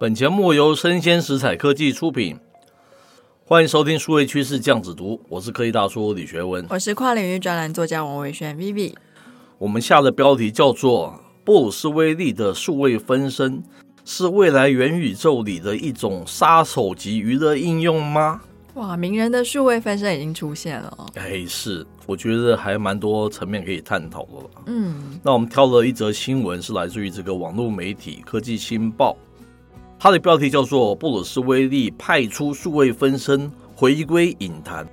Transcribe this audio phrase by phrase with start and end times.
[0.00, 2.38] 本节目由生鲜食材科技出品，
[3.44, 8.94] 欢迎收听数位趋势酱子读，我是科技大叔李学文，我是跨领域专栏作家王伟轩 Vivi。
[9.58, 13.60] 我们下的标题叫做“布鲁斯威利的数位分身
[14.04, 18.40] 是未来元宇宙里的一种杀手级娱乐应用吗？”
[18.74, 20.94] 哇，名人的数位分身已经出现了。
[20.96, 24.30] 哦哎，是，我觉得还蛮多层面可以探讨的。
[24.66, 29.10] 嗯，那我们挑了一则新闻，是来自于这个网络媒体《科技新报》，
[29.98, 34.86] 它的标题叫做“布鲁斯威利派出数位分身回归影坛”。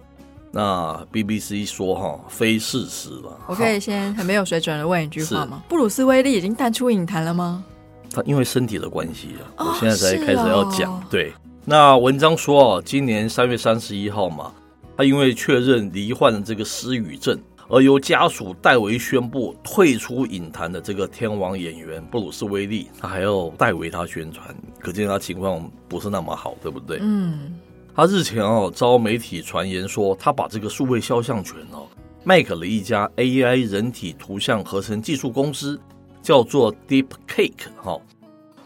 [0.51, 3.37] 那 BBC 说哈，非事实了。
[3.45, 5.61] 我可以先很没有水准的问一句话吗？
[5.67, 7.63] 布鲁斯威利已经淡出影坛了吗？
[8.11, 11.33] 他因为身体的关系啊，哦、我现在才开始要讲，哦、对。
[11.65, 14.51] 那文章说哦，今年三月三十一号嘛，
[14.95, 17.37] 他因为确认罹患了这个失语症，
[17.67, 26.99] 而由家属代为宣布退出影坛的这个天王演员布鲁斯威利，他还要代为他宣传，可见他情况不是那么好，对不对？
[27.01, 27.53] 嗯，
[27.95, 31.87] 他日前哦遭媒体传言说，他把这个数位肖像权哦
[32.23, 35.79] 卖给了一家 AI 人体图像合成技术公司，
[36.21, 37.99] 叫做 DeepCake 哈。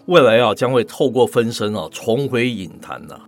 [0.08, 3.26] 未来啊，将会透过分身啊重回影坛呐、啊。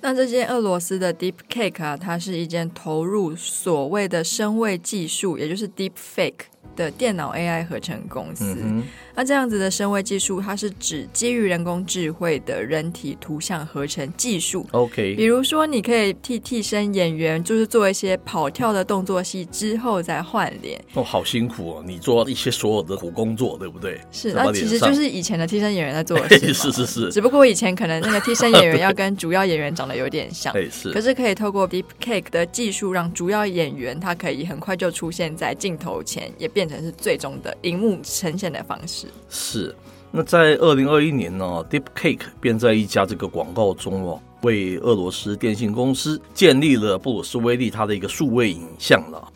[0.00, 6.46] 那这件俄罗斯的 DeepCake 啊，它是一间投入所谓的声位技术，也就是 Deepfake
[6.76, 8.56] 的电脑 AI 合成公司。
[8.60, 8.82] 嗯
[9.18, 14.64] 那这样子的声位技术，它是指基于人工智慧的人体图像合成技术。
[14.70, 20.80] OK，比如说，你可以替替身演员，就是做一些跑跳的动作戏之后再换脸。
[20.94, 21.84] 哦，好辛苦哦！
[21.84, 24.00] 你做一些所有的苦工作，对不对？
[24.12, 26.54] 是，那其实就是以前的替身演员在做的事。
[26.54, 27.10] 是是是。
[27.10, 30.54] 只不过以前可能那个替身演员要跟主要演员长得有点像。
[30.70, 30.92] 是。
[30.92, 39.06] 可是可以透过 DeepCake 的技术，让主要演员他可以很快就出现在镜头前，也变成是最终的荧幕呈现的方式。
[39.28, 39.72] 是，
[40.10, 49.32] 那在二零二一年呢，DeepCake 便在一家这个广告中哦，为俄罗斯电信公司建立了布鲁斯威利他的一个数位影像了。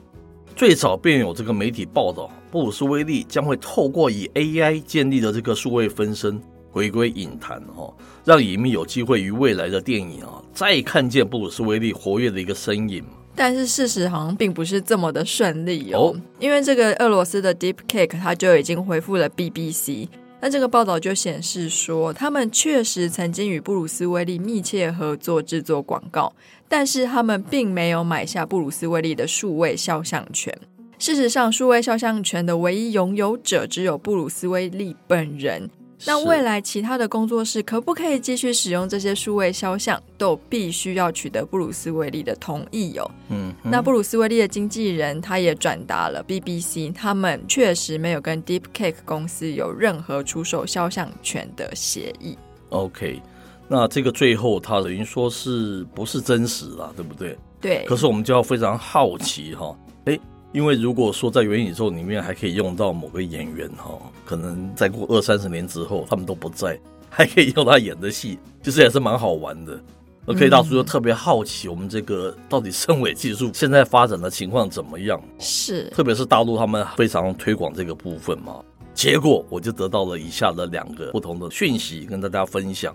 [0.56, 7.94] 最早便有这个媒体报道，布鲁斯威利将会透过以 AI 建立的这个数位分身回归影坛哦，
[8.24, 13.04] 让影迷有机会于未来的电影啊再看见布鲁斯威利活跃的一个身影。
[13.34, 20.08] 但是事实好像并不是这么的顺利哦，因为这个俄罗斯的 DeepCake 它就已经回复了 BBC，
[20.40, 26.32] 那这个报道就显示说，他们确实曾经与布鲁斯威利密切合作制作广告，
[26.68, 30.56] 但是他们并没有买下布鲁斯威利的数位肖像权。
[30.98, 35.68] 事实上，数位肖像权的唯一拥有者只有布鲁斯威利本人。
[36.04, 43.10] 那未来其他的工作室可不可以继续使用这些数位肖像，都必须要取得布鲁斯威利的同意哦。
[43.30, 52.36] 嗯，那布鲁斯威利的经纪人他也转达了 BBC，他们确实没有跟 DeepCake 公司有任何出售肖像权的协议。
[52.70, 53.22] OK，
[53.68, 57.38] 那这个最后他等于说是不是真实了，对不对？
[57.60, 57.84] 对。
[57.86, 59.76] 可是我们就要非常好奇哈，
[60.06, 60.20] 诶。
[60.52, 69.80] 因为如果说在元宇宙里面还可以用到某个演员哈，可能再过二三十年之后他们都不在，还可以用他演的戏， 其实也是蛮好玩的。
[70.24, 75.20] 那 K 大叔就特别好奇，我们这个到底声尾技术现在发展的情况怎么样？
[75.38, 78.60] 是，特别是大陆他们非常推广这个部分嘛。
[78.94, 82.94] 结果我就得到了以下的两个不同的讯息跟大家分享。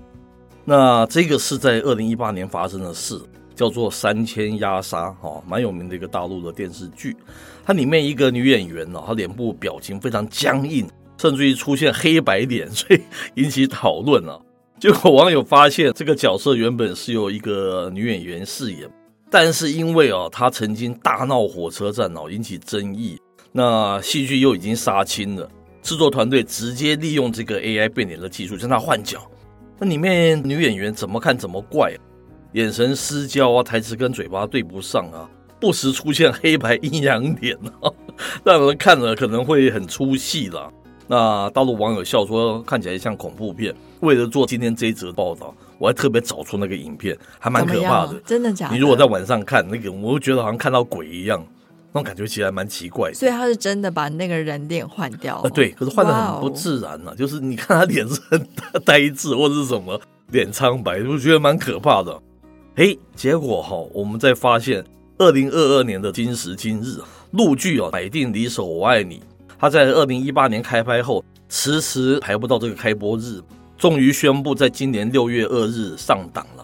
[0.64, 3.20] 那这个是在二零一八年发生的事。
[3.58, 7.18] 叫做《三千鸭杀》哈，蛮有名的一个大陆的电视剧。
[7.66, 10.88] 它里面一个女演员呢，她脸部表情非常僵硬，
[11.18, 13.02] 甚至于出现黑白脸， 所以
[13.34, 14.40] 引起讨论了。
[14.80, 18.88] 结果网友发现，这个角色原本是由一个女演员饰演，
[19.32, 23.20] 但是因为啊，她曾经大闹火车站哦，引起争议。
[23.52, 25.50] 那戏剧又已经杀青了，
[25.82, 29.20] 制作团队直接利用这个 AI 变脸的技术将她换角。
[29.80, 31.92] 那里面女演员怎么看怎么怪。
[32.54, 37.92] 眼神失焦啊，台词跟嘴巴对不上啊，不时出现黑白阴阳脸啊，
[38.44, 40.70] 让人看了可能会很出戏啦。
[41.10, 43.74] 那大陆网友笑说看起来像恐怖片。
[44.02, 48.14] 为了做今天这一则报道，我还特别找出那个影片，还蛮可怕的。
[48.26, 48.76] 真的假的？
[48.76, 51.44] 你如果在晚上看那个，我会觉得好像看到鬼一样，
[51.94, 53.16] 那种感觉其实还蛮奇怪的。
[53.16, 55.42] 所以他是真的把那个人脸换掉了。
[55.46, 58.48] 呃，对，可是换得很不自然啊，就是你看他脸是很
[58.86, 60.00] 呆滞或者是什么
[60.32, 62.22] 脸苍白，我觉得蛮可怕的。
[62.80, 64.86] 嘿，结果哈，我们在发现，
[65.18, 67.00] 二零二二年的今时今日，
[67.32, 69.16] 陆剧哦《百定离手我爱你》，
[69.58, 73.42] 它在二零一八年开拍后，迟迟排不到这个开播日，
[73.80, 76.64] 终于宣布在今年六月二日上档了。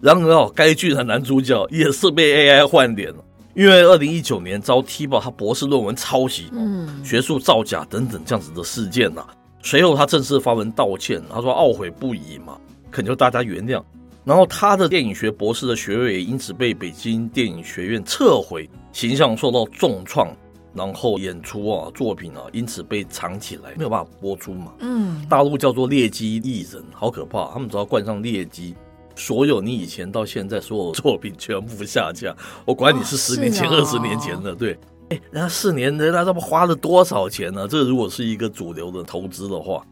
[0.00, 3.22] 然而哦，该剧的男主角也是被 AI 换脸了，
[3.54, 9.22] 因为二零一九年遭踢爆他博士论文抄袭、嗯、学术造假等等这样子的事件呐，
[9.62, 12.56] 随后他正式发文道歉，他说懊悔不已嘛。
[12.90, 13.82] 恳求大家原谅。
[14.24, 20.28] 然后他的电影学博士的学位也因此被北京电影学院撤回，形象受到重创。
[20.74, 24.72] 然后演出啊，作品啊，因此被藏起来，没有办法播出嘛。
[24.78, 28.74] 嗯，大陆叫做劣迹艺人，好可怕，他们只要冠上劣迹，
[29.14, 32.34] 所有你以前到现在所有作品全部下架。
[32.64, 34.78] 我管你是十年前、二十、哦哦、年前的，对。
[35.10, 37.68] 哎，人家四年，人家他们花了多少钱呢？
[37.68, 39.84] 这如果是一个主流的投资的话，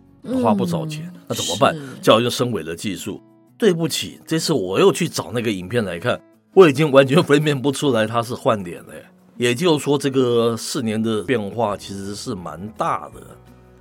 [0.42, 1.76] 花不少钱，嗯、那怎么办？
[2.00, 3.20] 叫一个声尾的技术。
[3.60, 6.18] 对不起，这次我又去找那个影片来看，
[6.54, 8.94] 我已经完全分辨不出来他是换脸了。
[9.36, 13.20] 也就是说，这个四年的变化其实是蛮大的。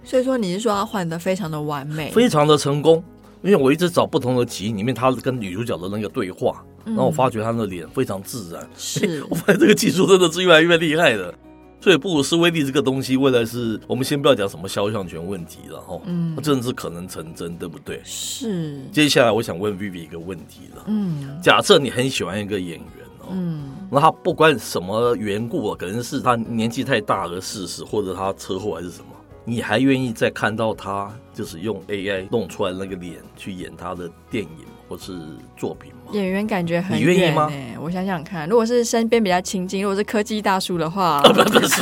[0.03, 3.01] 所以说，你是说他换的非常的完美，非常的成功？
[3.41, 8.69] 因为我一直找不同的集里面，他跟女主角的那个对话，然后我发觉他的脸非常自然。
[8.75, 11.33] 是， 我发现这个技术真的是越来越厉害了。
[11.81, 18.01] 所以布鲁斯威利这个东西，未来是我们先不要讲什么肖像权问题了哈，嗯，真的是可能成真，对不对？
[18.03, 18.81] 是。
[18.91, 22.87] 接下来我想问 Vivi 一个问题了，嗯，假设你很喜欢一个演员
[23.21, 29.07] 哦，嗯，那他不管什么缘故啊，可能是他年纪太大了事实，或者他车祸还是什么，
[29.45, 35.15] 你还愿意再看到他就是用 AI 弄出来那个脸去演他的电影或是
[35.55, 36.11] 作品吗？
[36.13, 37.49] 演员感觉很远，你愿意吗？
[37.79, 41.81] 我想想看，如果是身边比较亲近，如果是科技大叔的话，不不是什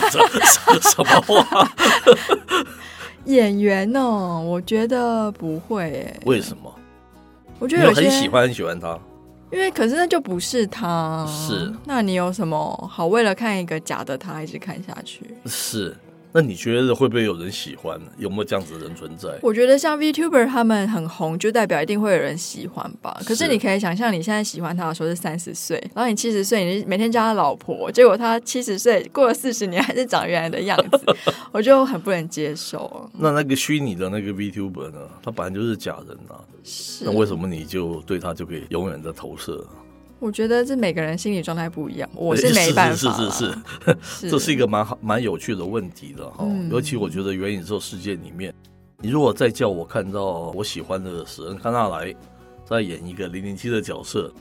[0.82, 1.72] 什么话？
[3.24, 6.14] 演员哦，我觉得不会。
[6.26, 6.74] 为什么？
[7.60, 9.00] 我觉得有些很喜欢很喜欢他，
[9.52, 11.26] 因为可是那就不是他。
[11.26, 15.24] 是，那你有什么好为了看一个假的他一直看下去？
[15.46, 15.96] 是。
[16.34, 18.00] 那你觉得会不会有人喜欢？
[18.18, 19.30] 有没有这样子的人存在？
[19.42, 23.20] 我觉得像 VTuber 他们很红，就代表一定会有人喜欢吧。
[23.26, 31.06] 可是你可以想象，你现在喜欢他的时候是三十岁，然后你七十岁，你每天叫他老婆，结果他七十岁过了四十年还是长原来的样子，
[31.52, 33.10] 我就很不能接受。
[33.18, 35.00] 那那个虚拟的那个 VTuber 呢？
[35.24, 37.06] 他本来就是假人啊，是。
[37.06, 39.66] 那为什么你就对他就可以永远的投射？
[40.20, 42.96] 我觉得这每个人心理状态不一样， 我是没办法。
[42.96, 43.54] 是是
[44.02, 46.38] 是 这是一个蛮好蛮有趣的问题的哈。
[46.42, 48.54] 嗯、尤其我觉得元宇宙世界里面，
[49.00, 52.14] 你如果再叫我看到我喜欢的史恩康纳莱
[52.66, 54.34] 再演一个零零七的角色，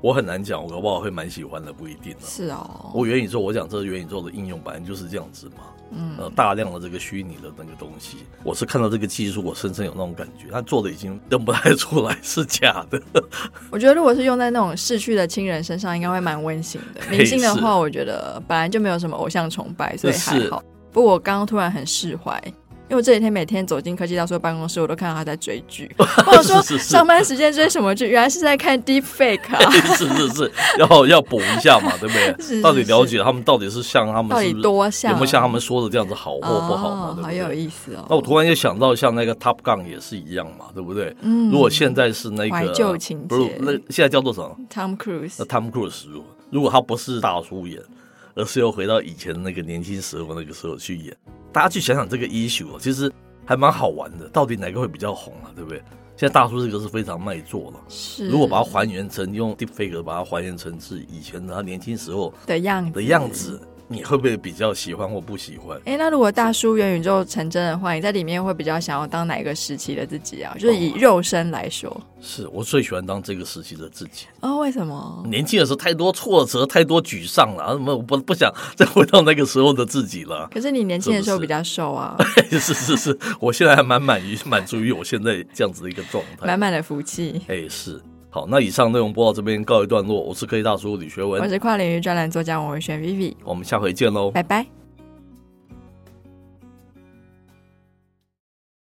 [0.00, 2.14] 我很难讲，我搞不好会蛮喜欢的，不一定。
[2.24, 5.64] 是哦，我元宇宙，我讲这个元宇宙的应用本来就是这样子嘛。
[5.92, 13.02] 嗯，呃，大量的这个虚拟的那个东西，我是看到这个技术，我深深有那种感觉，他做的已经认不太出来是假的。
[13.70, 17.00] 我觉得如果是用在那种逝去的亲人身上，应该会蛮温馨的。
[17.10, 20.62] 明星的话，我觉得本来就没有什么偶像崇拜，所以还好。
[20.92, 22.40] 不过我刚刚突然很释怀。
[22.90, 25.88] 因为我这几天每天走进科技大叔的办公室，我都看到他在追剧。
[26.26, 28.08] 或者说上班时间追什么剧？
[28.08, 29.70] 原来是在看 Deep Fake 啊！
[29.94, 32.34] 是是是，要要补一下嘛，对不对？
[32.42, 35.12] 是是是，到底了解他们到底是像他们是是，到底多像？
[35.12, 37.06] 有没有像他们说的这样子好或不好嘛？
[37.10, 37.40] 哦、对不对？
[37.42, 38.04] 好有意思哦。
[38.10, 41.14] 那我突然又想到，像那个 Top Gun 也是一样嘛，对不对？
[41.20, 41.48] 嗯。
[41.48, 45.36] 如果现在是那个怀旧情节，不是那现在叫做什么？Tom Cruise。
[45.38, 46.06] 那 Tom Cruise
[46.50, 47.80] 如果他不是大叔演，
[48.34, 51.16] 而是又回到以前那个年轻时候那个时候去演，
[51.52, 53.12] 大家去想想这个 issue，其实。
[53.46, 55.50] 还蛮好玩的，到底哪个会比较红啊？
[55.56, 55.82] 对不对？
[56.16, 57.80] 现在大叔这个是非常卖座了。
[57.88, 63.60] 是，如果把它还原成用 Deepfake 把它还原成是以前的他年轻时候的样子的样子。
[63.92, 65.76] 你会不会比较喜欢或不喜欢？
[65.84, 70.54] 哎，那如果大叔元宇宙成真的话，你在里面会比较想要当哪一个时期的自己啊？
[70.56, 74.26] 就是以肉身来说，哦、是我最喜欢当这个时期的自己。
[74.42, 75.24] 哦，为什么？
[75.26, 80.48] 年轻的时候太多挫折，太多沮丧了，什么我不不想再回到那个时候的自己了。
[80.54, 82.16] 可是你年轻的时候比较瘦啊。
[82.48, 87.42] 是是是，是，我现在还蛮满于满足于我现在这样子的一个状态，满满的福气。
[87.48, 88.00] 哎，是。
[88.30, 90.20] 好，那以上内容播到这边告一段落。
[90.20, 94.79] 我是科技大叔李学文，我是跨领域专栏作家王文轩 Vivi，我们下回见喽，拜拜。